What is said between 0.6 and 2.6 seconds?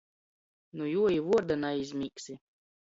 Nu juo i vuorda naizmīgsi.